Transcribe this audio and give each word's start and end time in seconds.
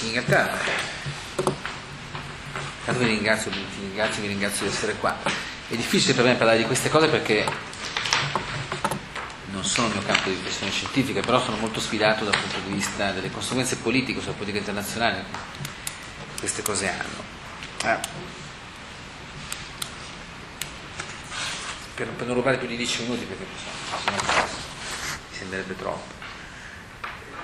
in 0.00 0.06
Inghilterra. 0.08 0.58
Intanto 2.78 3.00
vi 3.00 3.06
ringrazio, 3.06 3.50
vi 3.50 3.64
ringrazio, 3.80 4.22
vi 4.22 4.28
ringrazio 4.28 4.66
di 4.66 4.72
essere 4.72 4.94
qua. 4.94 5.16
È 5.68 5.76
difficile 5.76 6.14
per 6.14 6.24
me 6.24 6.34
parlare 6.34 6.58
di 6.58 6.64
queste 6.64 6.88
cose 6.88 7.08
perché 7.08 7.46
non 9.50 9.64
sono 9.64 9.88
il 9.88 9.92
mio 9.94 10.02
campo 10.02 10.28
di 10.28 10.34
riflessione 10.34 10.72
scientifica, 10.72 11.20
però 11.20 11.40
sono 11.42 11.56
molto 11.58 11.80
sfidato 11.80 12.24
dal 12.24 12.36
punto 12.36 12.58
di 12.66 12.72
vista 12.72 13.12
delle 13.12 13.30
conseguenze 13.30 13.76
politiche 13.76 14.20
sulla 14.20 14.32
politica 14.32 14.58
internazionale 14.58 15.24
che 16.34 16.38
queste 16.40 16.62
cose 16.62 16.88
hanno. 16.88 17.38
Eh. 17.84 17.98
Per, 21.94 22.08
per, 22.08 22.26
non 22.26 22.36
rubare 22.36 22.56
più 22.56 22.66
di 22.66 22.76
10 22.76 23.02
minuti 23.02 23.24
perché 23.24 23.44
so, 23.62 24.10
mi 24.10 25.36
sembrerebbe 25.36 25.76
troppo. 25.76 26.14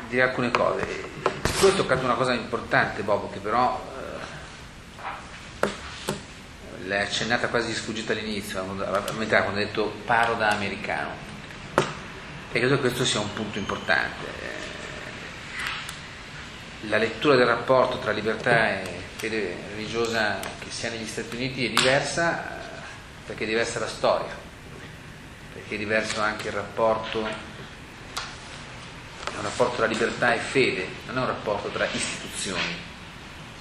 Dire 0.09 0.23
alcune 0.23 0.51
cose. 0.51 1.26
Tu 1.67 1.73
hai 1.73 1.79
toccato 1.79 2.05
una 2.05 2.15
cosa 2.15 2.33
importante, 2.33 3.03
Bobo, 3.03 3.29
che 3.29 3.41
però 3.41 3.85
eh, 5.61 5.69
l'hai 6.87 7.01
accennata 7.01 7.49
quasi 7.49 7.75
sfuggita 7.75 8.13
all'inizio, 8.13 8.61
a 8.61 9.13
metà 9.15 9.43
quando 9.43 9.59
hai 9.59 9.67
detto 9.67 9.93
paro 10.05 10.35
da 10.35 10.51
americano 10.51 11.11
e 12.53 12.61
credo 12.61 12.77
che 12.77 12.83
questo 12.83 13.05
sia 13.05 13.19
un 13.19 13.33
punto 13.33 13.59
importante. 13.59 14.27
La 16.83 16.99
lettura 16.99 17.35
del 17.35 17.47
rapporto 17.47 17.99
tra 17.99 18.13
libertà 18.13 18.81
e 18.81 19.01
fede 19.17 19.57
religiosa 19.71 20.39
che 20.61 20.71
si 20.71 20.87
ha 20.87 20.91
negli 20.91 21.09
Stati 21.09 21.35
Uniti 21.35 21.67
è 21.67 21.71
diversa 21.71 22.45
perché 23.27 23.43
è 23.43 23.47
diversa 23.49 23.81
la 23.81 23.89
storia, 23.89 24.33
perché 25.53 25.75
è 25.75 25.79
diverso 25.79 26.21
anche 26.21 26.47
il 26.47 26.55
rapporto, 26.55 27.56
è 29.37 29.39
un 29.39 29.45
rapporto 29.45 29.77
tra 29.77 29.87
libertà 29.87 30.35
e 30.35 30.39
fede, 30.39 30.89
non 31.07 31.19
è 31.19 31.21
un 31.21 31.27
rapporto 31.27 31.69
tra 31.69 31.87
istituzioni 31.93 32.75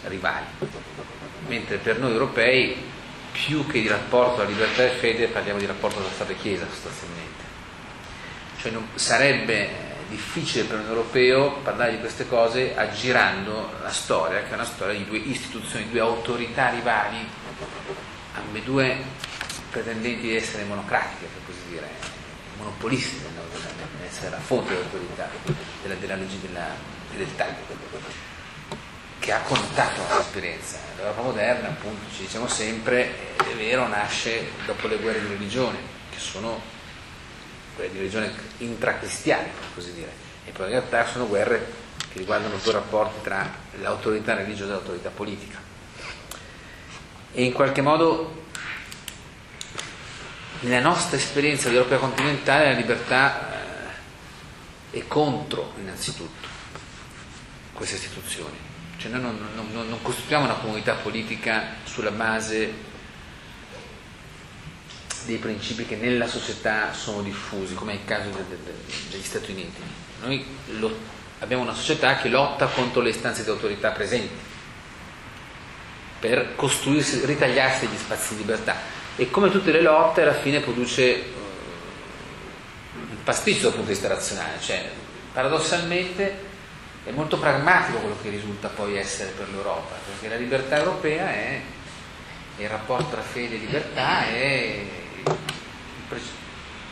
rivali, 0.04 0.46
mentre 1.48 1.78
per 1.78 2.00
noi 2.00 2.12
europei 2.12 2.78
più 3.32 3.68
che 3.68 3.82
di 3.82 3.88
rapporto 3.88 4.38
tra 4.38 4.46
libertà 4.46 4.86
e 4.86 4.92
fede 4.92 5.28
parliamo 5.28 5.60
di 5.60 5.66
rapporto 5.66 6.00
tra 6.00 6.10
Stato 6.14 6.32
e 6.32 6.38
Chiesa 6.38 6.66
sostanzialmente. 6.70 7.44
Cioè 8.62 8.72
non, 8.72 8.88
sarebbe 8.96 9.94
difficile 10.08 10.64
per 10.64 10.80
un 10.80 10.88
europeo 10.88 11.58
parlare 11.58 11.92
di 11.92 12.00
queste 12.00 12.28
cose 12.28 12.76
aggirando 12.76 13.74
la 13.82 13.92
storia, 13.92 14.44
che 14.44 14.52
è 14.52 14.54
una 14.54 14.64
storia 14.64 14.98
di 14.98 15.06
due 15.06 15.18
istituzioni, 15.18 15.90
due 15.90 16.00
autorità 16.00 16.70
rivali, 16.70 17.18
ambedue 18.36 18.98
pretendenti 19.70 20.22
di 20.22 20.36
essere 20.36 20.64
monocratiche, 20.64 21.26
per 21.26 21.42
così 21.46 21.60
dire, 21.70 22.15
monopolisti 22.58 23.18
di 23.18 24.06
essere 24.06 24.30
la 24.30 24.40
fonte 24.40 24.74
dell'autorità 24.74 25.30
della, 25.82 25.96
della 25.96 26.16
della 26.16 26.68
fedeltà, 27.10 27.48
che 29.20 29.32
ha 29.32 29.40
contato 29.42 30.02
l'esperienza. 30.16 30.78
L'Europa 30.98 31.22
moderna, 31.22 31.70
appunto, 31.70 32.12
ci 32.14 32.22
diciamo 32.22 32.48
sempre, 32.48 33.36
è 33.38 33.56
vero, 33.56 33.88
nasce 33.88 34.52
dopo 34.66 34.88
le 34.88 34.98
guerre 34.98 35.22
di 35.22 35.28
religione, 35.28 35.78
che 36.12 36.20
sono 36.20 36.62
quelle 37.76 37.92
di 37.92 37.98
religione 37.98 38.32
intracristiana, 38.60 39.44
per 39.44 39.68
così 39.74 39.94
dire, 39.94 40.12
e 40.46 40.52
poi 40.52 40.66
in 40.66 40.72
realtà 40.74 41.06
sono 41.08 41.28
guerre 41.28 41.84
che 42.12 42.20
riguardano 42.20 42.58
due 42.62 42.72
rapporti 42.72 43.22
tra 43.24 43.52
l'autorità 43.80 44.36
religiosa 44.36 44.72
e 44.72 44.76
l'autorità 44.76 45.10
politica. 45.10 45.60
E 47.34 47.44
in 47.44 47.52
qualche 47.52 47.82
modo 47.82 48.44
nella 50.62 50.80
nostra 50.80 51.18
esperienza 51.18 51.70
di 51.70 51.76
Europa 51.76 51.98
continentale 51.98 52.72
la 52.72 52.78
libertà 52.78 53.94
eh, 54.92 55.00
è 55.00 55.08
contro 55.08 55.74
innanzitutto 55.80 56.48
queste 57.74 57.96
istituzioni. 57.96 58.58
Cioè 58.98 59.12
noi 59.12 59.22
non, 59.22 59.50
non, 59.56 59.90
non 59.90 60.02
costruiamo 60.02 60.46
una 60.46 60.56
comunità 60.56 60.94
politica 60.94 61.76
sulla 61.84 62.12
base 62.12 62.94
dei 65.26 65.38
principi 65.38 65.86
che 65.86 65.96
nella 65.96 66.28
società 66.28 66.94
sono 66.94 67.22
diffusi, 67.22 67.74
come 67.74 67.94
è 67.94 67.96
il 67.96 68.06
caso 68.06 68.30
de, 68.30 68.48
de, 68.48 68.58
de, 68.64 68.74
degli 69.10 69.24
Stati 69.24 69.52
Uniti. 69.52 69.82
Noi 70.22 70.46
lo, 70.80 70.98
abbiamo 71.40 71.64
una 71.64 71.74
società 71.74 72.18
che 72.18 72.30
lotta 72.30 72.68
contro 72.68 73.02
le 73.02 73.10
istanze 73.10 73.44
di 73.44 73.50
autorità 73.50 73.92
presenti 73.92 74.54
per 76.20 76.56
costruirsi, 76.56 77.26
ritagliarsi 77.26 77.88
degli 77.88 77.98
spazi 77.98 78.36
di 78.36 78.42
libertà 78.42 78.95
e 79.18 79.30
come 79.30 79.50
tutte 79.50 79.72
le 79.72 79.82
lotte 79.82 80.22
alla 80.22 80.34
fine 80.34 80.60
produce 80.60 81.24
un 82.94 83.24
pasticcio 83.24 83.64
dal 83.64 83.72
punto 83.72 83.88
di 83.88 83.94
vista 83.94 84.08
razionale, 84.08 84.60
cioè 84.60 84.90
paradossalmente 85.34 86.54
è 87.06 87.12
molto 87.12 87.38
pragmatico 87.38 88.00
quello 88.00 88.18
che 88.22 88.30
risulta 88.30 88.68
poi 88.68 88.98
essere 88.98 89.32
per 89.32 89.48
l'Europa, 89.50 89.96
perché 90.06 90.34
la 90.34 90.40
libertà 90.40 90.78
europea 90.78 91.30
è 91.30 91.62
il 92.58 92.70
rapporto 92.70 93.12
tra 93.12 93.22
fede 93.22 93.56
e 93.56 93.60
libertà 93.60 94.26
è 94.26 94.84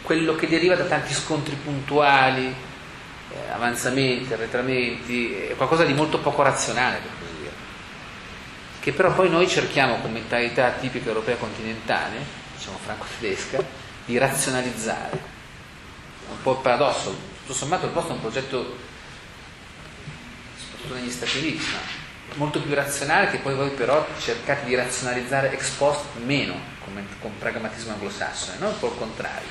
quello 0.01 0.35
che 0.35 0.47
deriva 0.47 0.75
da 0.75 0.83
tanti 0.83 1.13
scontri 1.13 1.55
puntuali, 1.55 2.45
eh, 2.45 3.51
avanzamenti, 3.51 4.33
arretramenti, 4.33 5.33
è 5.33 5.55
qualcosa 5.55 5.85
di 5.85 5.93
molto 5.93 6.19
poco 6.19 6.41
razionale, 6.41 6.97
per. 6.97 7.22
Che 8.83 8.91
però 8.91 9.13
poi 9.13 9.29
noi 9.29 9.47
cerchiamo 9.47 9.99
con 9.99 10.11
mentalità 10.11 10.71
tipica 10.71 11.07
europea 11.07 11.37
continentale, 11.37 12.17
diciamo 12.57 12.77
franco-tedesca, 12.83 13.63
di 14.03 14.17
razionalizzare. 14.17 15.17
Un 16.29 16.41
po' 16.43 16.51
il 16.51 16.57
paradosso, 16.57 17.15
tutto 17.39 17.53
sommato 17.53 17.85
il 17.85 17.93
vostro 17.93 18.11
è 18.11 18.15
un 18.15 18.21
progetto, 18.21 18.75
soprattutto 20.57 20.95
negli 20.95 21.09
Stati 21.09 21.37
Uniti, 21.37 21.63
ma 21.71 21.79
molto 22.33 22.59
più 22.59 22.73
razionale 22.73 23.29
che 23.31 23.37
poi 23.37 23.55
voi 23.55 23.69
però 23.69 24.05
cercate 24.19 24.65
di 24.65 24.75
razionalizzare 24.75 25.53
ex 25.53 25.69
post 25.77 26.03
meno 26.25 26.53
con, 26.83 27.07
con 27.21 27.31
pragmatismo 27.39 27.93
anglosassone, 27.93 28.57
non 28.59 28.73
un 28.73 28.79
po' 28.79 28.87
il 28.87 28.97
contrario. 28.97 29.47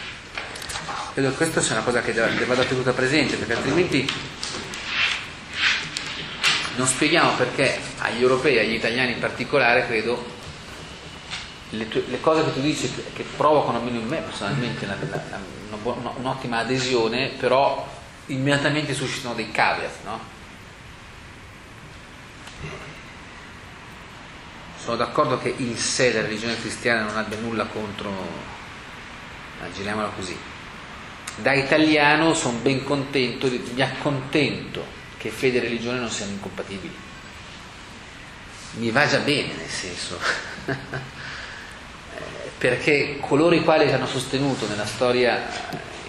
Credo 1.15 1.31
che 1.31 1.37
questa 1.37 1.63
sia 1.63 1.77
una 1.77 1.85
cosa 1.85 2.03
che 2.03 2.13
deve, 2.13 2.45
vada 2.45 2.65
tenuta 2.65 2.93
presente 2.93 3.37
perché 3.37 3.55
altrimenti 3.55 4.07
non 6.77 6.87
spieghiamo 6.87 7.33
perché 7.33 7.79
agli 7.99 8.23
europei, 8.23 8.59
agli 8.59 8.75
italiani 8.75 9.13
in 9.13 9.19
particolare, 9.19 9.87
credo, 9.87 10.25
le, 11.71 11.89
tue, 11.89 12.05
le 12.09 12.21
cose 12.21 12.45
che 12.45 12.53
tu 12.53 12.61
dici 12.61 12.93
che, 13.13 13.25
provocano 13.37 13.79
almeno 13.79 13.99
in 13.99 14.07
me 14.07 14.19
personalmente 14.19 14.85
una, 14.85 14.97
una, 15.83 16.13
un'ottima 16.17 16.59
adesione, 16.59 17.29
però 17.39 17.87
immediatamente 18.27 18.95
suscitano 18.95 19.35
dei 19.35 19.51
caveat, 19.51 20.05
no? 20.05 20.41
sono 24.83 24.97
d'accordo 24.97 25.39
che 25.39 25.55
in 25.59 25.77
sé 25.77 26.13
la 26.13 26.23
religione 26.23 26.59
cristiana 26.59 27.05
non 27.05 27.17
abbia 27.17 27.39
nulla 27.39 27.67
contro, 27.67 28.11
giriamola 29.73 30.09
così. 30.09 30.37
Da 31.37 31.53
italiano 31.53 32.35
sono 32.35 32.59
ben 32.59 32.83
contento, 32.83 33.49
mi 33.49 33.81
accontento 33.81 35.01
che 35.23 35.31
fede 35.31 35.59
e 35.59 35.61
religione 35.61 36.01
non 36.01 36.11
siano 36.11 36.33
incompatibili. 36.33 36.95
Mi 38.73 38.91
va 38.91 39.07
già 39.07 39.19
bene, 39.19 39.55
nel 39.55 39.69
senso, 39.69 40.19
perché 42.59 43.19
coloro 43.21 43.55
i 43.55 43.63
quali 43.63 43.93
hanno 43.93 44.09
sostenuto 44.09 44.67
nella 44.67 44.85
storia 44.85 45.41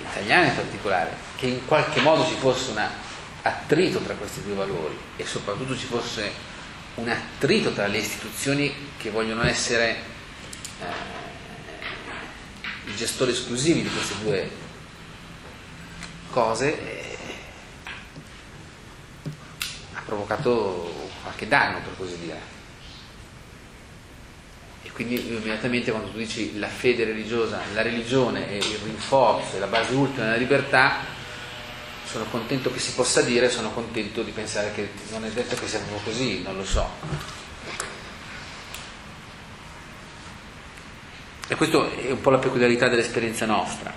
italiana 0.01 0.47
in 0.47 0.55
particolare 0.55 1.15
che 1.35 1.45
in 1.45 1.63
qualche 1.67 2.01
modo 2.01 2.25
ci 2.25 2.33
fosse 2.39 2.71
un 2.71 2.83
attrito 3.43 3.99
tra 3.99 4.15
questi 4.15 4.41
due 4.41 4.55
valori 4.55 4.97
e 5.17 5.25
soprattutto 5.27 5.77
ci 5.77 5.85
fosse 5.85 6.31
un 6.95 7.07
attrito 7.09 7.71
tra 7.71 7.85
le 7.85 7.99
istituzioni 7.99 8.73
che 8.97 9.11
vogliono 9.11 9.43
essere 9.43 9.95
eh, 10.79 10.85
i 12.85 12.95
gestori 12.95 13.31
esclusivi 13.31 13.83
di 13.83 13.89
queste 13.89 14.15
due 14.23 14.49
cose 16.31 17.01
eh, 17.01 17.13
ha 19.93 20.01
provocato 20.13 21.09
qualche 21.21 21.47
danno 21.47 21.79
per 21.79 21.93
così 21.97 22.17
dire 22.19 22.39
e 24.83 24.91
quindi 24.91 25.27
immediatamente 25.27 25.91
quando 25.91 26.11
tu 26.11 26.17
dici 26.17 26.57
la 26.59 26.67
fede 26.67 27.05
religiosa 27.05 27.61
la 27.73 27.81
religione 27.81 28.47
è 28.47 28.53
il 28.53 28.79
rinforzo 28.83 29.55
è 29.55 29.59
la 29.59 29.67
base 29.67 29.93
ultima 29.93 30.25
della 30.25 30.37
libertà 30.37 31.13
sono 32.13 32.25
contento 32.25 32.71
che 32.71 32.77
si 32.77 32.93
possa 32.93 33.21
dire, 33.21 33.49
sono 33.49 33.71
contento 33.71 34.21
di 34.21 34.29
pensare 34.29 34.71
che 34.71 34.91
non 35.09 35.25
è 35.25 35.29
detto 35.29 35.55
che 35.55 35.67
sia 35.67 35.79
proprio 35.79 35.99
così, 36.03 36.43
non 36.43 36.55
lo 36.55 36.63
so. 36.63 36.87
E 41.47 41.55
questo 41.55 41.91
è 41.91 42.11
un 42.11 42.21
po' 42.21 42.29
la 42.29 42.37
peculiarità 42.37 42.87
dell'esperienza 42.87 43.47
nostra. 43.47 43.91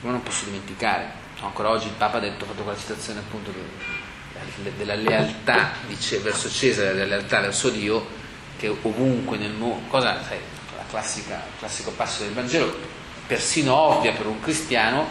Ma 0.00 0.10
non 0.10 0.22
posso 0.22 0.46
dimenticare, 0.46 1.12
ancora 1.40 1.68
oggi 1.68 1.88
il 1.88 1.94
Papa 1.98 2.16
ha 2.16 2.20
detto, 2.20 2.44
ha 2.44 2.48
fatto 2.48 2.62
quella 2.62 2.78
citazione 2.78 3.18
appunto 3.18 3.52
della 4.76 4.94
lealtà 4.94 5.72
verso 6.22 6.50
Cesare, 6.50 6.94
della 6.94 7.06
lealtà 7.06 7.40
verso 7.40 7.68
Dio, 7.70 8.06
che 8.58 8.68
ovunque 8.68 9.38
nel 9.38 9.52
mondo, 9.52 9.98
la 9.98 10.20
il 10.20 11.58
classico 11.58 11.92
passo 11.92 12.24
del 12.24 12.32
Vangelo, 12.32 12.74
persino 13.26 13.74
ovvia 13.74 14.12
per 14.12 14.26
un 14.26 14.40
cristiano, 14.40 15.06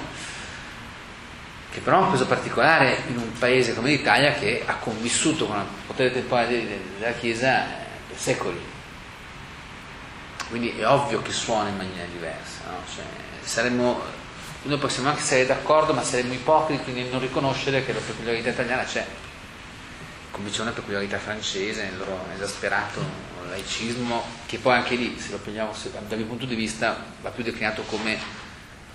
che 1.72 1.80
però 1.80 1.98
ha 1.98 2.06
un 2.06 2.12
peso 2.12 2.26
particolare 2.26 3.04
in 3.08 3.18
un 3.18 3.32
paese 3.34 3.74
come 3.74 3.90
l'Italia 3.90 4.34
che 4.34 4.64
ha 4.66 4.76
convissuto 4.76 5.46
con 5.46 5.58
il 5.58 5.66
potere 5.86 6.12
temporale 6.12 6.82
della 6.98 7.14
Chiesa 7.14 7.64
per 8.08 8.18
secoli. 8.18 8.60
Quindi 10.50 10.80
è 10.80 10.88
ovvio 10.88 11.22
che 11.22 11.32
suona 11.32 11.70
in 11.70 11.78
maniera 11.78 12.08
diversa. 12.12 12.62
No? 12.70 12.78
Cioè, 12.94 13.04
saremmo, 13.44 14.02
noi 14.64 14.78
possiamo 14.80 15.10
anche 15.10 15.22
essere 15.22 15.46
d'accordo, 15.46 15.94
ma 15.94 16.04
saremmo 16.04 16.34
ipocriti 16.34 16.92
nel 16.92 17.06
non 17.06 17.20
riconoscere 17.20 17.86
che 17.86 17.94
la 17.94 18.00
peculiarità 18.00 18.50
italiana 18.50 18.84
c'è, 18.84 19.06
una 20.62 20.72
peculiarità 20.72 21.18
francese 21.18 21.84
nel 21.84 21.98
loro 21.98 22.26
esasperato 22.36 23.28
laicismo, 23.50 24.24
che 24.46 24.58
poi 24.58 24.76
anche 24.76 24.96
lì, 24.96 25.20
se 25.20 25.32
lo 25.32 25.38
prendiamo 25.38 25.74
dal 26.08 26.18
mio 26.18 26.28
punto 26.28 26.46
di 26.46 26.56
vista, 26.56 27.04
va 27.22 27.30
più 27.30 27.44
declinato 27.44 27.82
come 27.84 28.18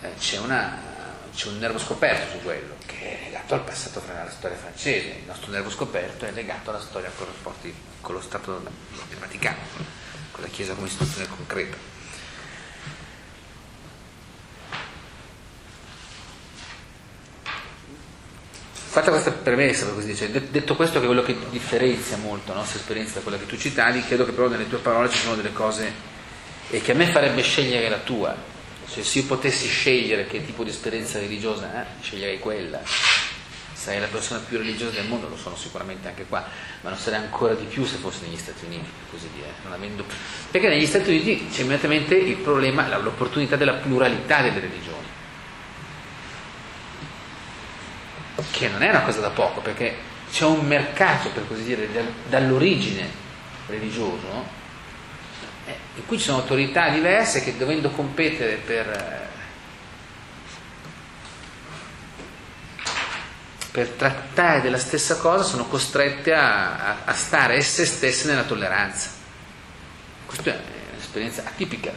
eh, 0.01 0.15
c'è 0.19 0.39
una 0.39 0.93
c'è 1.35 1.49
un 1.49 1.59
nervo 1.59 1.79
scoperto 1.79 2.31
su 2.31 2.45
quello, 2.45 2.77
che 2.87 3.19
è 3.19 3.25
legato 3.25 3.55
al 3.55 3.65
passato 3.65 4.01
fra 4.01 4.23
la 4.23 4.31
storia 4.31 4.57
francese. 4.57 5.19
Il 5.19 5.27
nostro 5.27 5.51
nervo 5.51 5.69
scoperto 5.69 6.25
è 6.27 6.31
legato 6.31 6.71
alla 6.71 6.81
storia 6.81 7.11
con 7.17 7.27
rapporti 7.27 7.75
con 8.01 8.15
lo 8.15 8.21
Stato 8.21 8.61
del 8.61 9.19
Vaticano, 9.19 9.59
con 10.31 10.45
la 10.45 10.49
Chiesa 10.49 10.75
come 10.75 10.87
istituzione 10.87 11.27
concreta. 11.27 11.77
Fatta 18.95 19.11
questa 19.11 19.33
premessa, 19.33 19.89
così 19.89 20.15
cioè, 20.15 20.29
detto 20.29 20.77
questo, 20.77 21.01
che 21.01 21.03
è 21.03 21.07
quello 21.09 21.25
che 21.25 21.37
differenzia 21.51 22.17
molto 22.17 22.53
la 22.53 22.59
nostra 22.59 22.79
esperienza 22.79 23.15
da 23.15 23.23
quella 23.23 23.39
che 23.39 23.47
tu 23.47 23.57
citavi, 23.57 24.05
credo 24.05 24.25
che 24.25 24.31
però 24.31 24.47
nelle 24.47 24.69
tue 24.69 24.79
parole 24.79 25.11
ci 25.11 25.19
sono 25.19 25.35
delle 25.35 25.53
cose 25.53 25.93
che 26.71 26.93
a 26.93 26.95
me 26.95 27.09
farebbe 27.09 27.43
scegliere 27.43 27.89
la 27.89 27.99
tua, 27.99 28.37
cioè, 28.89 29.03
se 29.03 29.19
io 29.19 29.25
potessi 29.25 29.67
scegliere 29.67 30.29
che 30.29 30.47
tipo 30.47 30.63
di 30.63 30.71
esperienza 30.71 31.19
religiosa, 31.19 31.83
eh, 31.83 31.87
sceglierei 32.03 32.39
quella. 32.39 32.81
Sarei 33.73 33.99
la 33.99 34.07
persona 34.07 34.39
più 34.49 34.59
religiosa 34.59 34.93
del 34.93 35.09
mondo, 35.09 35.29
lo 35.29 35.37
sono 35.37 35.57
sicuramente 35.57 36.07
anche 36.07 36.27
qua, 36.29 36.47
ma 36.83 36.91
non 36.91 36.97
sarei 36.97 37.19
ancora 37.19 37.55
di 37.55 37.65
più 37.65 37.85
se 37.85 37.97
fossi 37.97 38.21
negli 38.23 38.39
Stati 38.39 38.65
Uniti, 38.65 38.91
così 39.11 39.29
dire. 39.35 39.49
Avendo... 39.73 40.05
Perché 40.53 40.69
negli 40.69 40.87
Stati 40.87 41.11
Uniti 41.11 41.49
c'è 41.53 41.63
immediatamente 41.63 42.15
il 42.15 42.37
problema, 42.37 42.97
l'opportunità 42.99 43.57
della 43.57 43.73
pluralità 43.73 44.41
delle 44.41 44.61
religioni. 44.61 45.04
Che 48.55 48.69
non 48.69 48.83
è 48.83 48.89
una 48.89 49.03
cosa 49.03 49.19
da 49.19 49.31
poco, 49.31 49.61
perché 49.61 49.97
c'è 50.31 50.45
un 50.45 50.65
mercato, 50.65 51.31
per 51.31 51.45
così 51.49 51.65
dire, 51.65 51.89
dall'origine 52.29 53.11
religioso 53.67 54.47
eh, 55.67 55.77
in 55.97 56.07
cui 56.07 56.19
ci 56.19 56.25
sono 56.25 56.39
autorità 56.39 56.89
diverse 56.91 57.43
che 57.43 57.57
dovendo 57.57 57.91
competere 57.91 58.55
per, 58.57 58.89
eh, 58.89 59.29
per 63.73 63.89
trattare 63.89 64.61
della 64.61 64.79
stessa 64.79 65.17
cosa 65.17 65.43
sono 65.43 65.67
costrette 65.67 66.33
a, 66.33 67.05
a 67.05 67.15
stare 67.15 67.57
esse 67.57 67.85
stesse 67.85 68.29
nella 68.29 68.45
tolleranza. 68.45 69.11
Questa 70.27 70.51
è 70.51 70.61
un'esperienza 70.93 71.43
atipica 71.45 71.93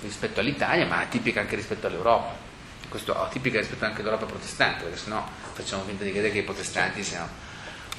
rispetto 0.00 0.40
all'Italia, 0.40 0.84
ma 0.84 0.98
atipica 0.98 1.38
anche 1.38 1.54
rispetto 1.54 1.86
all'Europa. 1.86 2.41
Questo 2.88 3.14
è 3.14 3.18
atipica 3.18 3.58
rispetto 3.58 3.84
anche 3.84 4.00
all'Europa 4.00 4.26
protestante, 4.26 4.84
perché 4.84 4.98
sennò 4.98 5.26
facciamo 5.52 5.84
finta 5.84 6.04
di 6.04 6.10
credere 6.10 6.32
che 6.32 6.40
i 6.40 6.42
protestanti 6.42 7.02
siano 7.02 7.28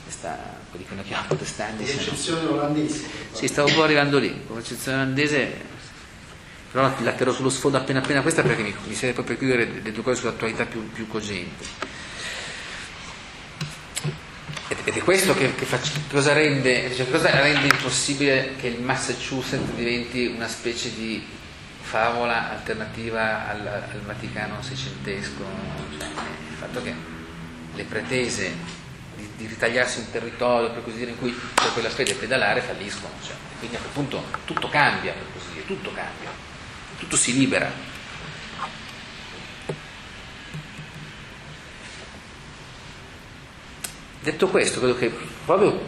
questa, 0.04 0.38
quelli 0.70 0.86
che 0.86 0.94
noi 0.94 1.04
chiamiamo 1.04 1.28
protestanti. 1.28 1.86
L'eccezione 1.86 2.46
olandese. 2.48 3.06
Sì, 3.32 3.48
stavo 3.48 3.70
un 3.70 3.76
po' 3.76 3.84
arrivando 3.84 4.20
lì, 4.20 4.46
con 4.46 4.58
l'eccezione 4.58 4.98
olandese, 4.98 5.62
però 6.72 6.92
la 7.02 7.12
terrò 7.14 7.32
sullo 7.32 7.50
sfondo 7.50 7.78
appena 7.78 8.00
appena 8.00 8.22
questa 8.22 8.42
perché 8.42 8.62
mi, 8.62 8.76
mi 8.86 8.96
serve 8.96 9.14
proprio 9.14 9.38
per 9.38 9.48
chiudere 9.48 9.82
le 9.82 9.92
due 9.92 10.04
cose 10.04 10.20
sull'attualità 10.20 10.66
più, 10.66 10.92
più 10.92 11.08
cogenti. 11.08 11.66
Ed 14.86 14.96
è 14.96 15.00
questo 15.02 15.34
che, 15.34 15.56
che 15.56 15.66
faccio, 15.66 15.92
cosa, 16.10 16.34
rende, 16.34 16.94
cioè, 16.96 17.10
cosa 17.10 17.30
rende 17.40 17.68
impossibile 17.68 18.56
che 18.60 18.68
il 18.68 18.82
Massachusetts 18.82 19.72
diventi 19.76 20.26
una 20.26 20.48
specie 20.48 20.94
di 20.94 21.26
favola 21.94 22.50
alternativa 22.50 23.48
al, 23.48 23.68
al 23.68 24.02
Vaticano 24.02 24.64
seicentesco, 24.64 25.46
cioè, 26.00 26.08
il 26.08 26.56
fatto 26.58 26.82
che 26.82 26.92
le 27.76 27.84
pretese 27.84 28.52
di 29.38 29.46
ritagliarsi 29.46 30.00
un 30.00 30.10
territorio, 30.10 30.72
per 30.72 30.84
così 30.84 30.98
dire, 30.98 31.12
in 31.12 31.20
cui 31.20 31.30
per 31.30 31.72
quella 31.72 31.92
fede 31.92 32.16
pedalare 32.16 32.62
falliscono. 32.62 33.14
Cioè, 33.24 33.36
quindi 33.60 33.76
a 33.76 33.80
quel 33.80 33.92
punto 33.92 34.24
tutto 34.46 34.70
cambia, 34.70 35.14
per 35.14 35.22
così 35.34 35.54
dire, 35.54 35.68
tutto 35.68 35.94
cambia, 35.94 36.32
tutto 36.98 37.16
si 37.16 37.34
libera. 37.34 37.72
Detto 44.20 44.48
questo, 44.48 44.80
credo 44.80 44.98
che 44.98 45.16
proprio 45.46 45.80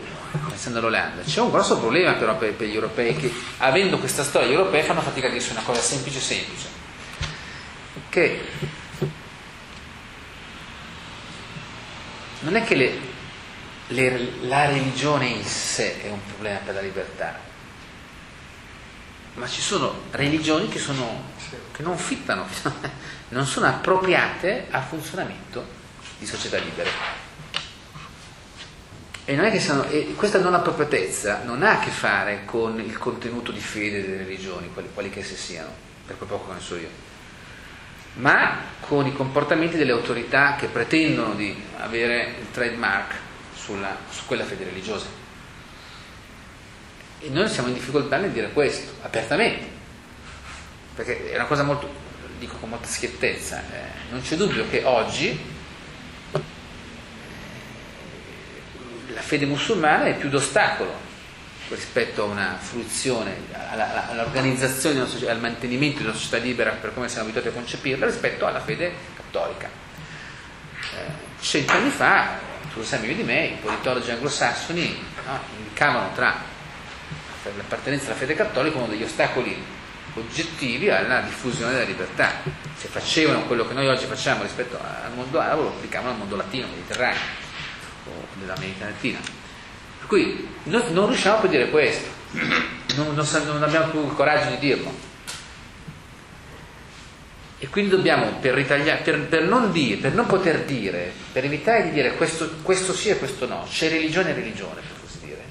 pensando 0.49 0.79
all'Olanda, 0.79 1.21
c'è 1.23 1.41
un 1.41 1.51
grosso 1.51 1.77
problema 1.77 2.13
però 2.13 2.37
per, 2.37 2.53
per, 2.53 2.67
gli 2.67 2.73
europei 2.75 3.15
che 3.15 3.31
avendo 3.57 3.97
questa 3.99 4.23
storia 4.23 4.47
gli 4.47 4.53
europei 4.53 4.83
fanno 4.83 5.01
fatica 5.01 5.27
a 5.27 5.29
dirsi 5.31 5.51
una 5.51 5.61
cosa 5.63 5.81
semplice 5.81 6.19
semplice, 6.19 6.67
che 8.09 8.43
non 12.41 12.55
è 12.55 12.63
che 12.63 12.75
le, 12.75 12.99
le, 13.87 14.31
la 14.41 14.65
religione 14.67 15.27
in 15.27 15.43
sé 15.43 16.01
è 16.01 16.09
un 16.09 16.23
problema 16.25 16.59
per 16.59 16.75
la 16.75 16.81
libertà, 16.81 17.39
ma 19.35 19.47
ci 19.47 19.61
sono 19.61 20.03
religioni 20.11 20.69
che, 20.69 20.79
sono, 20.79 21.23
che 21.71 21.81
non 21.81 21.97
fittano, 21.97 22.45
non 23.29 23.45
sono 23.45 23.67
appropriate 23.67 24.67
al 24.69 24.83
funzionamento 24.83 25.65
di 26.17 26.25
società 26.25 26.57
libere. 26.57 26.89
E, 29.27 29.35
non 29.35 29.45
e 29.45 30.13
questa 30.15 30.39
non 30.39 30.53
appropriatezza 30.53 31.41
non 31.45 31.63
ha 31.63 31.79
a 31.79 31.79
che 31.79 31.89
fare 31.89 32.43
con 32.45 32.79
il 32.79 32.95
contenuto 32.95 33.51
di 33.51 33.59
fede 33.59 34.01
delle 34.01 34.17
religioni, 34.17 34.69
quali, 34.71 34.87
quali 34.93 35.09
che 35.09 35.21
esse 35.21 35.35
siano, 35.35 35.71
per 36.05 36.15
quel 36.15 36.29
poco 36.29 36.49
che 36.49 36.53
ne 36.53 36.59
so 36.59 36.75
io, 36.75 36.89
ma 38.15 38.59
con 38.81 39.07
i 39.07 39.13
comportamenti 39.13 39.77
delle 39.77 39.93
autorità 39.93 40.55
che 40.55 40.67
pretendono 40.67 41.33
di 41.33 41.59
avere 41.77 42.35
il 42.39 42.51
trademark 42.51 43.15
sulla, 43.55 43.97
su 44.11 44.25
quella 44.27 44.43
fede 44.43 44.65
religiosa. 44.65 45.07
E 47.19 47.29
noi 47.29 47.49
siamo 47.49 47.69
in 47.69 47.73
difficoltà 47.73 48.17
nel 48.17 48.29
dire 48.29 48.51
questo, 48.51 48.93
apertamente, 49.01 49.67
perché 50.93 51.31
è 51.31 51.35
una 51.35 51.45
cosa 51.45 51.63
molto, 51.63 51.91
dico 52.37 52.57
con 52.57 52.69
molta 52.69 52.87
schiettezza, 52.87 53.59
eh, 53.59 54.11
non 54.11 54.21
c'è 54.21 54.35
dubbio 54.35 54.69
che 54.69 54.83
oggi 54.83 55.53
la 59.13 59.21
fede 59.21 59.45
musulmana 59.45 60.05
è 60.05 60.15
più 60.15 60.29
d'ostacolo 60.29 61.13
rispetto 61.69 62.23
a 62.23 62.25
una 62.25 62.57
fruizione, 62.59 63.35
all'organizzazione, 64.09 65.05
al 65.27 65.39
mantenimento 65.39 65.99
di 65.99 66.03
una 66.05 66.13
società 66.13 66.37
libera 66.37 66.71
per 66.71 66.93
come 66.93 67.09
siamo 67.09 67.23
abituati 67.23 67.47
a 67.47 67.51
concepirla 67.51 68.05
rispetto 68.05 68.45
alla 68.45 68.59
fede 68.59 68.93
cattolica. 69.15 69.67
Eh, 70.93 71.41
cent'anni 71.41 71.89
fa 71.89 72.53
tu 72.71 72.79
lo 72.81 72.85
sai 72.85 72.99
meglio 72.99 73.15
di 73.15 73.23
me, 73.23 73.45
i 73.45 73.57
politologi 73.61 74.11
anglosassoni 74.11 75.01
no, 75.25 75.39
indicavano 75.57 76.13
tra 76.13 76.35
l'appartenenza 77.55 78.07
alla 78.07 78.15
fede 78.15 78.35
cattolica 78.35 78.77
uno 78.77 78.87
degli 78.87 79.03
ostacoli 79.03 79.55
oggettivi 80.15 80.89
alla 80.89 81.21
diffusione 81.21 81.71
della 81.71 81.85
libertà. 81.85 82.33
Se 82.75 82.87
facevano 82.87 83.43
quello 83.45 83.67
che 83.67 83.73
noi 83.73 83.87
oggi 83.87 84.05
facciamo 84.05 84.43
rispetto 84.43 84.77
al 84.77 85.13
mondo 85.13 85.39
arabo, 85.39 85.63
lo 85.63 85.67
applicavano 85.69 86.11
al 86.11 86.17
mondo 86.17 86.35
latino, 86.35 86.67
mediterraneo 86.67 87.44
dell'America 88.33 88.85
Latina. 88.85 89.19
Per 89.19 90.07
cui 90.07 90.47
noi 90.63 90.93
non 90.93 91.07
riusciamo 91.07 91.39
più 91.39 91.47
a 91.47 91.51
dire 91.51 91.69
questo, 91.69 92.09
non, 92.95 93.13
non, 93.13 93.27
non 93.45 93.63
abbiamo 93.63 93.89
più 93.91 94.05
il 94.05 94.13
coraggio 94.13 94.49
di 94.49 94.57
dirlo. 94.59 95.13
E 97.57 97.67
quindi 97.69 97.89
dobbiamo, 97.89 98.31
per, 98.39 98.63
per, 98.65 99.19
per, 99.27 99.43
non 99.43 99.71
dire, 99.71 100.01
per 100.01 100.13
non 100.13 100.25
poter 100.25 100.65
dire, 100.65 101.11
per 101.31 101.45
evitare 101.45 101.83
di 101.83 101.91
dire 101.91 102.15
questo, 102.15 102.49
questo 102.61 102.93
sì 102.93 103.09
e 103.09 103.17
questo 103.17 103.47
no, 103.47 103.65
c'è 103.67 103.89
religione 103.89 104.31
e 104.31 104.33
religione, 104.33 104.81
per 104.81 104.99
così 105.01 105.19
dire, 105.25 105.43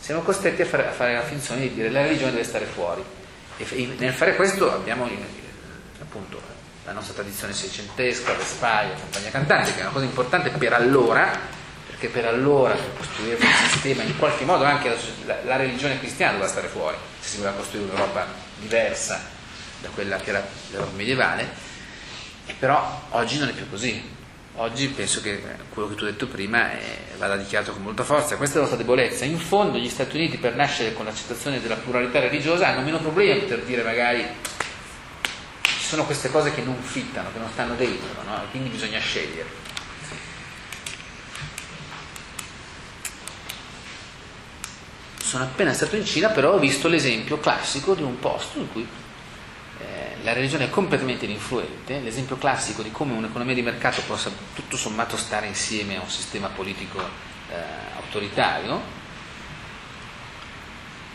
siamo 0.00 0.22
costretti 0.22 0.62
a 0.62 0.64
fare, 0.64 0.88
a 0.88 0.90
fare 0.90 1.14
la 1.14 1.22
finzione 1.22 1.60
di 1.60 1.74
dire 1.74 1.90
la 1.90 2.02
religione 2.02 2.32
deve 2.32 2.44
stare 2.44 2.64
fuori. 2.64 3.04
E 3.58 3.94
nel 3.98 4.12
fare 4.12 4.36
questo 4.36 4.72
abbiamo 4.72 5.08
appunto 6.00 6.40
la 6.84 6.92
nostra 6.92 7.14
tradizione 7.14 7.52
seicentesca, 7.52 8.32
Vespaia, 8.32 8.94
compagnia 8.94 9.30
cantante, 9.30 9.74
che 9.74 9.80
è 9.80 9.82
una 9.82 9.90
cosa 9.90 10.04
importante 10.06 10.48
per 10.50 10.72
allora, 10.72 11.38
perché 11.98 12.08
per 12.08 12.26
allora 12.26 12.74
per 12.74 12.96
costruire 12.96 13.34
un 13.44 13.68
sistema, 13.70 14.04
in 14.04 14.16
qualche 14.16 14.44
modo 14.44 14.62
anche 14.62 14.96
la, 15.26 15.36
la 15.44 15.56
religione 15.56 15.98
cristiana 15.98 16.32
doveva 16.32 16.48
stare 16.48 16.68
fuori, 16.68 16.96
se 17.18 17.28
si 17.28 17.36
voleva 17.38 17.56
costruire 17.56 17.90
un'Europa 17.90 18.26
diversa 18.60 19.20
da 19.80 19.88
quella 19.88 20.16
che 20.18 20.30
era 20.30 20.46
l'Europa 20.70 20.96
medievale, 20.96 21.48
però 22.56 23.02
oggi 23.10 23.38
non 23.38 23.48
è 23.48 23.52
più 23.52 23.68
così. 23.68 24.16
Oggi 24.54 24.88
penso 24.88 25.20
che 25.20 25.40
quello 25.72 25.88
che 25.88 25.94
tu 25.94 26.04
hai 26.04 26.10
detto 26.10 26.26
prima 26.26 26.72
è, 26.72 26.80
vada 27.16 27.36
dichiarato 27.36 27.72
con 27.72 27.82
molta 27.82 28.02
forza. 28.02 28.36
Questa 28.36 28.56
è 28.56 28.58
la 28.58 28.66
nostra 28.66 28.82
debolezza. 28.82 29.24
In 29.24 29.38
fondo 29.38 29.78
gli 29.78 29.88
Stati 29.88 30.16
Uniti 30.16 30.36
per 30.36 30.56
nascere 30.56 30.94
con 30.94 31.04
l'accettazione 31.04 31.60
della 31.60 31.76
pluralità 31.76 32.18
religiosa 32.18 32.66
hanno 32.66 32.80
meno 32.80 32.98
problemi 32.98 33.38
a 33.38 33.42
poter 33.42 33.62
dire 33.62 33.84
magari 33.84 34.26
ci 35.62 35.84
sono 35.84 36.04
queste 36.04 36.30
cose 36.30 36.52
che 36.52 36.62
non 36.62 36.76
fittano, 36.80 37.30
che 37.32 37.38
non 37.38 37.48
stanno 37.52 37.74
dentro, 37.76 38.22
no? 38.24 38.42
quindi 38.50 38.68
bisogna 38.68 38.98
scegliere. 38.98 39.67
Sono 45.28 45.44
appena 45.44 45.74
stato 45.74 45.94
in 45.94 46.06
Cina, 46.06 46.30
però 46.30 46.54
ho 46.54 46.58
visto 46.58 46.88
l'esempio 46.88 47.38
classico 47.38 47.94
di 47.94 48.02
un 48.02 48.18
posto 48.18 48.60
in 48.60 48.72
cui 48.72 48.88
eh, 49.78 50.16
la 50.22 50.32
religione 50.32 50.64
è 50.64 50.70
completamente 50.70 51.26
ininfluente, 51.26 52.00
l'esempio 52.00 52.38
classico 52.38 52.82
di 52.82 52.90
come 52.90 53.12
un'economia 53.12 53.54
di 53.54 53.60
mercato 53.60 54.00
possa 54.06 54.30
tutto 54.54 54.78
sommato 54.78 55.18
stare 55.18 55.46
insieme 55.46 55.98
a 55.98 56.00
un 56.00 56.08
sistema 56.08 56.48
politico 56.48 56.98
eh, 56.98 57.54
autoritario, 57.96 58.80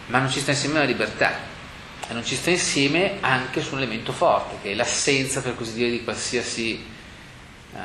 ma 0.06 0.20
non 0.20 0.30
ci 0.30 0.42
sta 0.42 0.52
insieme 0.52 0.78
la 0.78 0.86
libertà 0.86 1.52
e 2.08 2.14
non 2.14 2.24
ci 2.24 2.36
sta 2.36 2.52
insieme 2.52 3.18
anche 3.20 3.64
su 3.64 3.74
un 3.74 3.80
elemento 3.80 4.12
forte, 4.12 4.58
che 4.62 4.74
è 4.74 4.76
l'assenza, 4.76 5.42
per 5.42 5.56
così 5.56 5.74
dire, 5.74 5.90
di 5.90 6.04
qualsiasi 6.04 6.86
uh, 7.72 7.78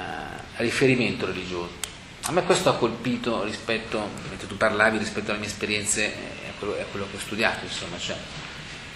riferimento 0.56 1.24
religioso. 1.24 1.87
A 2.28 2.32
me 2.32 2.42
questo 2.42 2.68
ha 2.68 2.76
colpito 2.76 3.42
rispetto, 3.42 4.06
mentre 4.28 4.46
tu 4.46 4.58
parlavi, 4.58 4.98
rispetto 4.98 5.30
alle 5.30 5.38
mie 5.38 5.48
esperienze 5.48 6.04
e 6.04 6.48
a 6.50 6.58
quello, 6.58 6.74
a 6.74 6.84
quello 6.90 7.06
che 7.10 7.16
ho 7.16 7.20
studiato, 7.20 7.64
insomma, 7.64 7.96
cioè, 7.96 8.16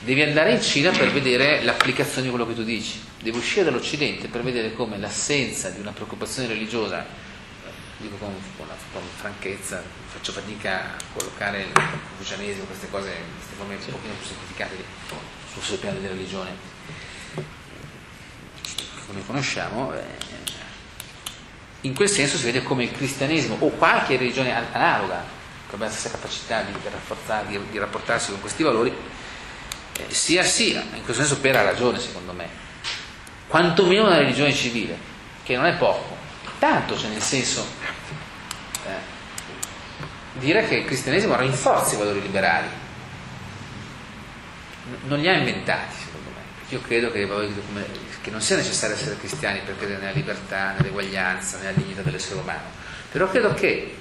devi 0.00 0.20
andare 0.20 0.52
in 0.52 0.60
Cina 0.60 0.90
per 0.90 1.10
vedere 1.12 1.62
l'applicazione 1.62 2.24
di 2.24 2.28
quello 2.28 2.46
che 2.46 2.52
tu 2.52 2.62
dici, 2.62 3.02
devi 3.22 3.38
uscire 3.38 3.64
dall'Occidente 3.64 4.28
per 4.28 4.42
vedere 4.42 4.74
come 4.74 4.98
l'assenza 4.98 5.70
di 5.70 5.80
una 5.80 5.92
preoccupazione 5.92 6.46
religiosa, 6.48 7.06
dico 7.96 8.16
con, 8.16 8.34
con, 8.58 8.66
con 8.92 9.00
franchezza, 9.16 9.82
faccio 10.08 10.32
fatica 10.32 10.90
a 10.90 10.96
collocare 11.14 11.62
il 11.62 11.72
confucianesimo, 11.72 12.66
queste 12.66 12.90
cose, 12.90 13.14
queste 13.38 13.54
forme 13.56 13.76
un 13.76 13.80
pochino 13.80 14.12
più 14.12 14.26
semplificate 14.26 14.76
sul 15.58 15.78
piano 15.78 15.98
della 16.00 16.12
religione, 16.12 16.50
come 19.06 19.24
conosciamo, 19.24 19.94
eh, 19.94 20.31
in 21.82 21.94
quel 21.94 22.08
senso 22.08 22.36
si 22.36 22.44
vede 22.44 22.62
come 22.62 22.84
il 22.84 22.92
cristianesimo 22.92 23.56
o 23.58 23.68
qualche 23.70 24.16
religione 24.16 24.52
analoga, 24.72 25.24
che 25.68 25.74
abbia 25.74 25.86
la 25.86 25.92
stessa 25.92 26.10
capacità 26.10 26.62
di, 26.62 26.72
di, 27.48 27.60
di 27.70 27.78
rapportarsi 27.78 28.30
con 28.30 28.40
questi 28.40 28.62
valori, 28.62 28.92
eh, 29.98 30.06
sia 30.08 30.42
sia, 30.42 30.80
in 30.80 31.04
questo 31.04 31.22
senso 31.24 31.40
per 31.40 31.56
ha 31.56 31.62
ragione 31.62 31.98
secondo 31.98 32.32
me, 32.32 32.48
quantomeno 33.48 34.06
una 34.06 34.16
religione 34.16 34.52
civile, 34.52 34.96
che 35.42 35.56
non 35.56 35.66
è 35.66 35.74
poco, 35.74 36.16
tanto 36.58 36.96
cioè 36.96 37.10
nel 37.10 37.22
senso 37.22 37.66
eh, 38.86 38.90
dire 40.34 40.66
che 40.66 40.76
il 40.76 40.84
cristianesimo 40.84 41.36
rinforza 41.36 41.94
i 41.94 41.98
valori 41.98 42.22
liberali, 42.22 42.68
non 45.04 45.18
li 45.18 45.28
ha 45.28 45.34
inventati 45.34 45.94
secondo 45.96 46.18
me, 46.18 46.21
io 46.72 46.80
credo 46.80 47.10
che 47.10 47.28
che 48.22 48.30
non 48.30 48.40
sia 48.40 48.56
necessario 48.56 48.96
essere 48.96 49.18
cristiani 49.18 49.60
per 49.64 49.76
credere 49.76 50.00
nella 50.00 50.12
libertà, 50.12 50.72
nell'eguaglianza, 50.72 51.58
nella 51.58 51.72
dignità 51.72 52.00
dell'essere 52.00 52.40
umano. 52.40 52.70
Però 53.10 53.28
credo 53.28 53.52
che 53.52 53.94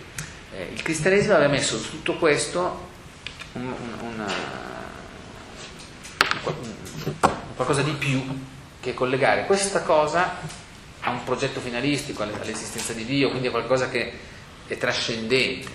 eh, 0.53 0.69
il 0.71 0.81
cristianesimo 0.81 1.35
abbia 1.35 1.49
messo 1.49 1.77
su 1.77 1.89
tutto 1.89 2.15
questo 2.15 2.89
un, 3.53 3.65
un, 3.65 4.13
una, 4.13 4.33
un, 6.43 7.13
qualcosa 7.55 7.81
di 7.81 7.91
più 7.91 8.23
che 8.79 8.93
collegare 8.93 9.45
questa 9.45 9.81
cosa 9.81 10.37
a 11.01 11.09
un 11.09 11.23
progetto 11.25 11.59
finalistico, 11.59 12.23
all'esistenza 12.23 12.93
di 12.93 13.03
Dio, 13.03 13.31
quindi 13.31 13.47
a 13.47 13.51
qualcosa 13.51 13.89
che 13.89 14.13
è 14.67 14.77
trascendente, 14.77 15.67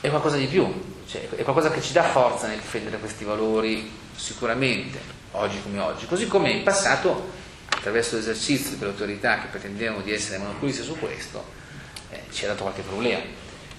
è 0.00 0.08
qualcosa 0.08 0.36
di 0.36 0.46
più, 0.46 0.72
cioè 1.06 1.28
è 1.28 1.42
qualcosa 1.42 1.70
che 1.70 1.82
ci 1.82 1.92
dà 1.92 2.04
forza 2.04 2.46
nel 2.46 2.60
difendere 2.60 2.98
questi 2.98 3.24
valori 3.24 4.04
sicuramente, 4.16 4.98
oggi 5.32 5.60
come 5.62 5.78
oggi, 5.78 6.06
così 6.06 6.26
come 6.26 6.50
in 6.50 6.62
passato 6.62 7.30
attraverso 7.68 8.16
l'esercizio 8.16 8.76
dell'autorità 8.76 9.40
che 9.40 9.46
pretendevamo 9.48 10.00
di 10.00 10.12
essere 10.12 10.38
monopolisti 10.38 10.82
su 10.82 10.98
questo 10.98 11.44
eh, 12.10 12.22
ci 12.32 12.44
ha 12.44 12.48
dato 12.48 12.62
qualche 12.62 12.82
problema. 12.82 13.20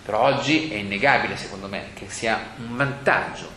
Però 0.04 0.22
oggi 0.22 0.70
è 0.70 0.76
innegabile 0.76 1.36
secondo 1.36 1.68
me 1.68 1.88
che 1.94 2.06
sia 2.10 2.54
un 2.58 2.78
vantaggio 2.78 3.52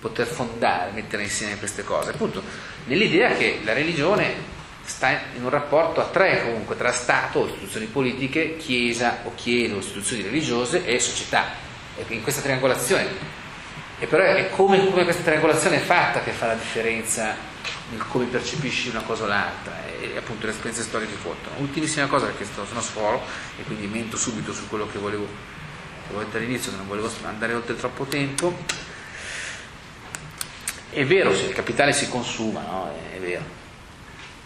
poter 0.00 0.26
fondare, 0.26 0.90
mettere 0.92 1.22
insieme 1.22 1.56
queste 1.56 1.84
cose. 1.84 2.10
Appunto 2.10 2.42
nell'idea 2.86 3.36
che 3.36 3.60
la 3.64 3.72
religione 3.72 4.54
sta 4.84 5.10
in 5.36 5.42
un 5.42 5.50
rapporto 5.50 6.00
a 6.00 6.06
tre 6.06 6.42
comunque 6.42 6.76
tra 6.76 6.92
Stato 6.92 7.46
istituzioni 7.46 7.86
politiche, 7.86 8.56
Chiesa 8.56 9.20
o 9.24 9.32
Chiesa 9.34 9.74
o 9.74 9.78
istituzioni 9.78 10.22
religiose 10.22 10.84
e 10.84 10.98
società. 10.98 11.64
E 11.96 12.04
in 12.08 12.22
questa 12.22 12.40
triangolazione 12.40 13.44
e 13.98 14.06
però 14.06 14.24
è 14.24 14.50
come, 14.50 14.90
come 14.90 15.04
questa 15.04 15.22
triangolazione 15.22 15.76
è 15.76 15.80
fatta 15.80 16.22
che 16.22 16.32
fa 16.32 16.46
la 16.46 16.54
differenza 16.54 17.34
nel 17.90 18.04
come 18.08 18.26
percepisci 18.26 18.88
una 18.88 19.02
cosa 19.02 19.24
o 19.24 19.26
l'altra 19.26 19.86
e, 19.86 20.16
appunto 20.16 20.46
le 20.46 20.52
esperienze 20.52 20.82
storiche 20.82 21.16
contano. 21.22 21.56
Ultimissima 21.58 22.06
cosa 22.06 22.26
perché 22.26 22.44
sono 22.44 22.80
sforo 22.80 23.22
e 23.58 23.62
quindi 23.62 23.86
mento 23.86 24.16
subito 24.16 24.52
su 24.52 24.68
quello 24.68 24.86
che 24.86 24.98
volevo, 24.98 25.24
che 25.24 26.12
volevo 26.12 26.24
detto 26.24 26.36
all'inizio, 26.36 26.72
che 26.72 26.76
non 26.76 26.88
volevo 26.88 27.10
andare 27.22 27.54
oltre 27.54 27.76
troppo 27.76 28.04
tempo. 28.04 28.54
È 30.90 31.04
vero, 31.04 31.34
se 31.34 31.46
il 31.46 31.54
capitale 31.54 31.92
si 31.92 32.08
consuma, 32.08 32.60
no? 32.62 32.92
è, 32.92 33.16
è 33.16 33.20
vero. 33.20 33.64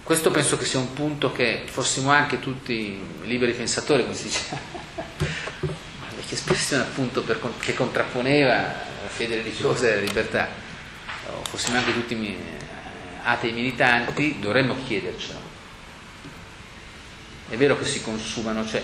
Questo 0.03 0.31
penso 0.31 0.57
che 0.57 0.65
sia 0.65 0.79
un 0.79 0.93
punto 0.93 1.33
che 1.33 1.65
fossimo 1.67 2.11
anche 2.11 2.41
tutti 2.41 3.01
liberi 3.23 3.53
pensatori, 3.53 4.03
come 4.03 4.15
si 4.15 4.25
dice, 4.25 4.59
vecchia 6.31 6.37
espressione 6.37 6.83
appunto 6.85 7.23
per, 7.23 7.41
che 7.59 7.75
contrapponeva 7.75 8.89
fede 9.09 9.37
religiosa 9.37 9.89
e 9.89 9.95
la 9.97 10.01
libertà, 10.01 10.49
o 11.27 11.45
fossimo 11.45 11.79
anche 11.79 11.93
tutti 11.93 12.39
atei 13.23 13.53
militanti, 13.53 14.39
dovremmo 14.39 14.77
chiedercelo. 14.85 15.49
È 17.49 17.57
vero 17.57 17.77
che 17.77 17.85
si 17.85 18.03
consumano, 18.03 18.67
cioè 18.67 18.83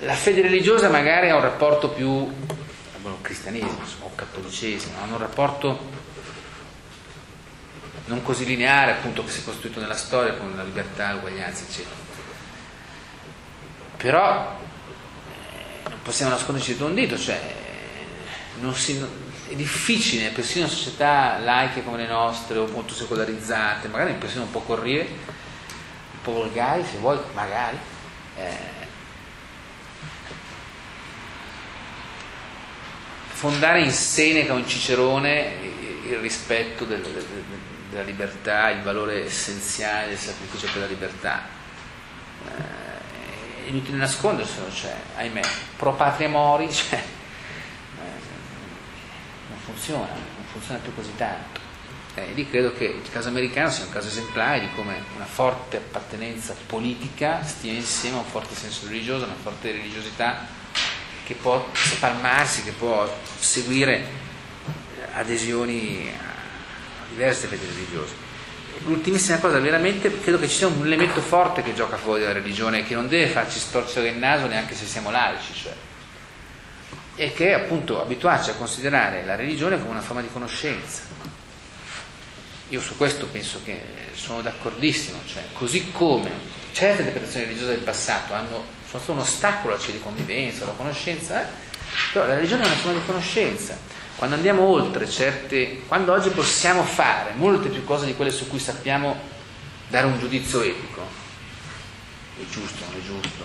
la 0.00 0.14
fede 0.14 0.42
religiosa 0.42 0.88
magari 0.88 1.28
ha 1.28 1.36
un 1.36 1.42
rapporto 1.42 1.90
più 1.90 2.10
al 2.10 3.18
cristianesimo 3.20 3.78
o 4.00 4.10
cattolicesimo, 4.14 4.98
hanno 5.00 5.12
un 5.12 5.20
rapporto 5.20 6.04
non 8.06 8.22
così 8.22 8.44
lineare 8.44 8.92
appunto 8.92 9.24
che 9.24 9.30
si 9.30 9.40
è 9.40 9.44
costruito 9.44 9.80
nella 9.80 9.94
storia 9.94 10.34
con 10.34 10.54
la 10.56 10.62
libertà, 10.62 11.12
l'uguaglianza 11.12 11.64
eccetera. 11.64 12.04
Però 13.96 14.58
eh, 14.60 14.75
possiamo 16.06 16.30
nasconderci 16.30 16.68
dietro 16.68 16.86
un 16.86 16.94
dito, 16.94 17.18
cioè 17.18 17.40
si, 18.74 19.04
è 19.48 19.54
difficile, 19.56 20.30
persino 20.30 20.66
in 20.66 20.70
società 20.70 21.36
laiche 21.38 21.82
come 21.82 21.96
le 21.96 22.06
nostre 22.06 22.58
o 22.58 22.68
molto 22.68 22.94
secolarizzate, 22.94 23.88
magari 23.88 24.12
persino 24.12 24.44
un 24.44 24.52
po' 24.52 24.60
corriere, 24.60 25.08
un 25.08 26.22
po' 26.22 26.30
volgari 26.30 26.84
se 26.84 26.98
vuoi, 26.98 27.18
magari, 27.34 27.76
eh, 28.36 28.56
fondare 33.26 33.80
in 33.80 33.90
Seneca 33.90 34.52
in 34.52 34.68
Cicerone 34.68 35.54
il 36.04 36.18
rispetto 36.18 36.84
del, 36.84 37.00
del, 37.00 37.26
della 37.90 38.04
libertà, 38.04 38.70
il 38.70 38.82
valore 38.82 39.24
essenziale 39.24 40.10
del 40.10 40.18
sacrificio 40.18 40.68
per 40.72 40.82
la 40.82 40.86
libertà. 40.86 41.42
Eh, 42.46 42.75
è 43.66 43.70
inutile 43.70 43.96
nasconderselo, 43.96 44.72
cioè, 44.72 44.94
ahimè, 45.16 45.40
pro 45.76 45.92
patria 45.94 46.28
mori, 46.28 46.70
cioè, 46.72 47.02
funziona, 49.64 50.06
non 50.06 50.44
funziona 50.52 50.78
più 50.78 50.94
così 50.94 51.12
tanto. 51.16 51.58
Eh, 52.14 52.32
lì 52.32 52.48
credo 52.48 52.72
che 52.72 52.84
il 52.84 53.10
caso 53.10 53.28
americano 53.28 53.68
sia 53.70 53.84
un 53.84 53.90
caso 53.90 54.06
esemplare 54.06 54.60
di 54.60 54.68
come 54.74 55.02
una 55.16 55.24
forte 55.24 55.78
appartenenza 55.78 56.54
politica 56.66 57.44
stia 57.44 57.72
insieme 57.72 58.16
a 58.16 58.20
un 58.20 58.26
forte 58.26 58.54
senso 58.54 58.86
religioso, 58.86 59.24
una 59.24 59.34
forte 59.34 59.72
religiosità 59.72 60.46
che 61.24 61.34
può 61.34 61.68
spalmarsi, 61.72 62.62
che 62.62 62.70
può 62.70 63.12
seguire 63.38 64.06
adesioni 65.14 66.08
a 66.08 67.08
diverse 67.08 67.48
fedi 67.48 67.66
religiose. 67.66 68.25
L'ultimissima 68.84 69.38
cosa, 69.38 69.58
veramente 69.58 70.20
credo 70.20 70.38
che 70.38 70.48
ci 70.48 70.56
sia 70.56 70.66
un 70.66 70.84
elemento 70.84 71.20
forte 71.20 71.62
che 71.62 71.74
gioca 71.74 71.96
fuori 71.96 72.20
dalla 72.20 72.34
religione 72.34 72.84
che 72.84 72.94
non 72.94 73.08
deve 73.08 73.28
farci 73.28 73.58
storcere 73.58 74.08
il 74.08 74.16
naso 74.16 74.46
neanche 74.46 74.74
se 74.74 74.86
siamo 74.86 75.10
laici, 75.10 75.54
cioè 75.54 75.72
e 77.16 77.32
che 77.32 77.54
appunto 77.54 78.00
abituarci 78.00 78.50
a 78.50 78.54
considerare 78.54 79.24
la 79.24 79.34
religione 79.34 79.78
come 79.78 79.90
una 79.90 80.00
forma 80.00 80.20
di 80.20 80.28
conoscenza. 80.30 81.02
Io 82.68 82.80
su 82.80 82.96
questo 82.96 83.26
penso 83.26 83.60
che 83.64 83.80
sono 84.12 84.42
d'accordissimo, 84.42 85.20
cioè 85.26 85.42
così 85.54 85.90
come 85.92 86.30
certe 86.72 87.02
interpretazioni 87.02 87.46
religiose 87.46 87.72
del 87.72 87.82
passato 87.82 88.34
hanno, 88.34 88.64
sono 88.86 89.00
state 89.02 89.10
un 89.12 89.18
ostacolo 89.18 89.74
alla 89.74 89.84
di 89.86 90.00
convivenza, 90.00 90.64
alla 90.64 90.74
conoscenza, 90.74 91.42
eh? 91.42 91.46
però 92.12 92.26
la 92.26 92.34
religione 92.34 92.64
è 92.64 92.66
una 92.66 92.74
forma 92.74 92.98
di 92.98 93.06
conoscenza. 93.06 93.78
Quando 94.16 94.36
andiamo 94.36 94.62
oltre 94.62 95.06
certe, 95.08 95.82
quando 95.86 96.12
oggi 96.12 96.30
possiamo 96.30 96.82
fare 96.82 97.34
molte 97.34 97.68
più 97.68 97.84
cose 97.84 98.06
di 98.06 98.14
quelle 98.14 98.30
su 98.30 98.48
cui 98.48 98.58
sappiamo 98.58 99.14
dare 99.88 100.06
un 100.06 100.18
giudizio 100.18 100.62
etico, 100.62 101.02
è 102.38 102.48
giusto, 102.50 102.84
non 102.86 102.98
è 102.98 103.04
giusto, 103.04 103.44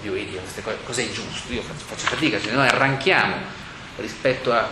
bioetica, 0.00 0.40
queste 0.40 0.62
cose, 0.62 0.76
cos'è 0.84 1.10
giusto? 1.10 1.52
Io 1.52 1.62
faccio, 1.62 1.84
faccio 1.84 2.06
fatica, 2.06 2.40
cioè 2.40 2.52
noi 2.52 2.68
arranchiamo 2.68 3.34
rispetto 3.96 4.52
a... 4.52 4.68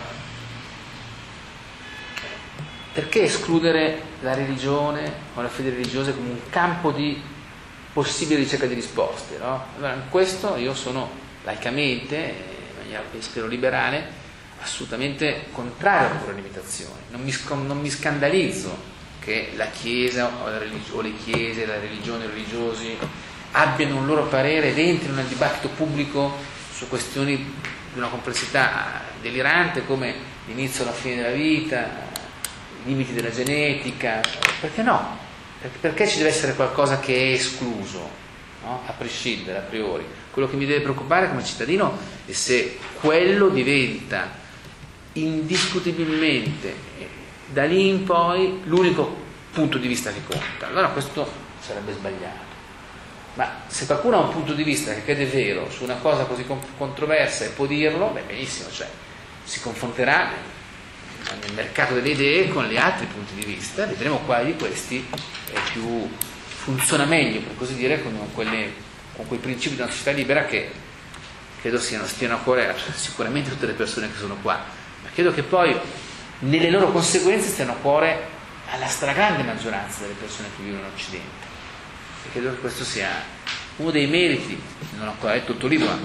Perché 2.93 3.23
escludere 3.23 4.01
la 4.21 4.33
religione 4.33 5.11
o 5.33 5.41
la 5.41 5.49
fede 5.49 5.71
religiosa 5.71 6.13
come 6.13 6.29
un 6.29 6.49
campo 6.49 6.91
di 6.91 7.21
possibile 7.91 8.39
ricerca 8.39 8.65
di 8.65 8.75
risposte? 8.75 9.37
No? 9.39 9.65
Allora, 9.75 9.93
in 9.93 10.09
questo 10.09 10.55
io 10.55 10.73
sono 10.73 11.09
laicamente, 11.43 12.33
in 12.87 12.95
e 12.95 13.21
spero 13.21 13.47
liberale, 13.47 14.21
assolutamente 14.63 15.47
contrario 15.51 16.15
a 16.15 16.19
pure 16.19 16.33
limitazioni. 16.33 16.99
Non 17.11 17.21
mi, 17.21 17.35
non 17.65 17.79
mi 17.79 17.89
scandalizzo 17.89 18.91
che 19.19 19.51
la 19.55 19.67
Chiesa 19.67 20.31
o, 20.41 20.49
la 20.49 20.57
religio, 20.57 20.95
o 20.95 21.01
le 21.01 21.13
Chiese, 21.15 21.65
la 21.65 21.79
religione, 21.79 22.25
i 22.25 22.27
religiosi 22.27 22.97
abbiano 23.51 23.97
un 23.97 24.05
loro 24.05 24.25
parere 24.25 24.69
ed 24.69 24.79
entrino 24.79 25.15
nel 25.15 25.25
dibattito 25.25 25.69
pubblico 25.69 26.35
su 26.73 26.87
questioni 26.87 27.35
di 27.35 27.97
una 27.97 28.07
complessità 28.07 29.01
delirante 29.21 29.85
come 29.85 30.15
l'inizio 30.47 30.83
e 30.83 30.85
la 30.87 30.93
fine 30.93 31.15
della 31.17 31.35
vita, 31.35 31.87
i 32.83 32.87
limiti 32.87 33.13
della 33.13 33.31
genetica, 33.31 34.21
perché 34.59 34.81
no? 34.81 35.19
Perché 35.79 36.07
ci 36.07 36.17
deve 36.17 36.29
essere 36.29 36.55
qualcosa 36.55 36.99
che 36.99 37.15
è 37.15 37.33
escluso, 37.33 38.09
no? 38.63 38.81
a 38.85 38.91
prescindere, 38.93 39.59
a 39.59 39.61
priori? 39.61 40.05
Quello 40.31 40.49
che 40.49 40.55
mi 40.55 40.65
deve 40.65 40.81
preoccupare 40.81 41.29
come 41.29 41.43
cittadino 41.43 41.97
è 42.25 42.31
se 42.31 42.79
quello 42.99 43.49
diventa 43.49 44.41
indiscutibilmente 45.13 46.75
da 47.47 47.65
lì 47.65 47.87
in 47.87 48.03
poi 48.03 48.61
l'unico 48.65 49.21
punto 49.51 49.77
di 49.77 49.87
vista 49.87 50.11
che 50.11 50.21
conta. 50.25 50.67
Allora 50.67 50.89
questo 50.89 51.31
sarebbe 51.59 51.93
sbagliato. 51.93 52.51
Ma 53.35 53.61
se 53.67 53.85
qualcuno 53.85 54.17
ha 54.17 54.25
un 54.25 54.31
punto 54.31 54.53
di 54.53 54.63
vista 54.63 54.93
che 54.93 55.03
crede 55.03 55.25
vero 55.25 55.69
su 55.71 55.83
una 55.83 55.95
cosa 55.95 56.25
così 56.25 56.45
controversa 56.77 57.45
e 57.45 57.49
può 57.49 57.65
dirlo, 57.65 58.07
beh, 58.09 58.21
benissimo, 58.27 58.69
cioè, 58.71 58.87
si 59.43 59.59
confronterà 59.61 60.29
nel 61.41 61.53
mercato 61.53 61.95
delle 61.95 62.09
idee 62.09 62.49
con 62.49 62.65
gli 62.65 62.77
altri 62.77 63.07
punti 63.07 63.33
di 63.33 63.45
vista, 63.45 63.85
vedremo 63.85 64.19
quali 64.19 64.51
di 64.51 64.57
questi 64.57 65.07
più, 65.71 66.07
funziona 66.45 67.05
meglio, 67.05 67.39
per 67.39 67.55
così 67.57 67.75
dire, 67.75 68.03
con, 68.03 68.15
quelle, 68.33 68.71
con 69.15 69.27
quei 69.27 69.39
principi 69.39 69.77
della 69.77 69.89
società 69.89 70.11
libera 70.11 70.45
che 70.45 70.69
credo 71.61 71.79
siano, 71.79 72.05
stiano 72.05 72.35
a 72.35 72.37
cuore 72.37 72.75
sicuramente 72.93 73.49
tutte 73.49 73.65
le 73.65 73.73
persone 73.73 74.11
che 74.11 74.17
sono 74.17 74.37
qua, 74.41 74.63
ma 75.03 75.09
credo 75.13 75.33
che 75.33 75.43
poi 75.43 75.77
nelle 76.39 76.69
loro 76.69 76.91
conseguenze 76.91 77.49
stiano 77.49 77.73
a 77.73 77.75
cuore 77.75 78.31
alla 78.71 78.87
stragrande 78.87 79.43
maggioranza 79.43 80.01
delle 80.01 80.15
persone 80.19 80.47
che 80.55 80.63
vivono 80.63 80.81
in 80.81 80.91
Occidente. 80.93 81.51
E 82.25 82.31
credo 82.31 82.51
che 82.51 82.59
questo 82.59 82.83
sia 82.83 83.09
uno 83.77 83.91
dei 83.91 84.07
meriti, 84.07 84.59
non 84.97 85.07
ho 85.07 85.11
ancora 85.11 85.33
letto 85.33 85.53
tutto 85.53 85.67
libro, 85.67 85.87
ma 85.87 85.99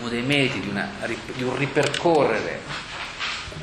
uno 0.00 0.08
dei 0.08 0.22
meriti 0.22 0.60
di, 0.60 0.68
una, 0.68 0.88
di 1.34 1.42
un 1.42 1.56
ripercorrere 1.56 2.60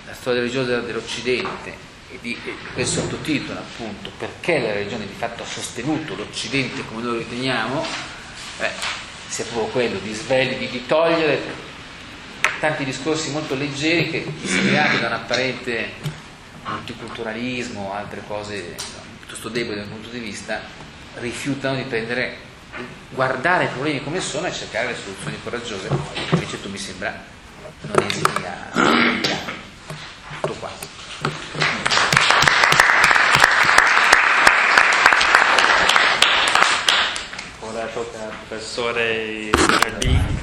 la 0.05 0.13
storia 0.13 0.41
religiosa 0.41 0.79
dell'Occidente 0.79 1.85
e 2.09 2.19
di, 2.21 2.37
e 2.45 2.55
quel 2.73 2.85
sottotitolo 2.85 3.59
appunto 3.59 4.11
perché 4.17 4.59
la 4.59 4.73
religione 4.73 5.05
di 5.05 5.13
fatto 5.13 5.43
ha 5.43 5.45
sostenuto 5.45 6.15
l'Occidente 6.15 6.85
come 6.85 7.01
noi 7.01 7.11
lo 7.13 7.17
riteniamo, 7.19 7.85
beh, 8.59 8.71
sia 9.27 9.45
proprio 9.45 9.67
quello 9.67 9.99
di 9.99 10.13
svegli, 10.13 10.57
di, 10.57 10.69
di 10.69 10.85
togliere 10.85 11.41
tanti 12.59 12.83
discorsi 12.83 13.31
molto 13.31 13.55
leggeri 13.55 14.09
che 14.09 14.25
ispirati 14.41 14.99
da 14.99 15.07
un 15.07 15.13
apparente 15.13 15.91
multiculturalismo 16.65 17.89
o 17.89 17.93
altre 17.93 18.21
cose 18.27 18.75
piuttosto 19.19 19.49
deboli 19.49 19.77
dal 19.77 19.87
punto 19.87 20.09
di 20.09 20.19
vista 20.19 20.61
rifiutano 21.15 21.75
di 21.75 21.83
prendere, 21.83 22.37
guardare 23.09 23.65
i 23.65 23.67
problemi 23.67 24.03
come 24.03 24.21
sono 24.21 24.47
e 24.47 24.53
cercare 24.53 24.87
le 24.87 24.95
soluzioni 24.95 25.37
coraggiose. 25.43 25.89
Invece 26.31 26.61
tu 26.61 26.69
mi 26.69 26.77
sembra 26.77 27.23
non 27.81 28.05
esiti 28.07 28.31
a 28.43 28.69
tutto 30.41 30.53
qua. 30.59 30.69
Ora 37.59 37.85
tocca 37.87 38.23
al 38.23 38.33
professore 38.47 39.49
Bernardini. 39.51 40.36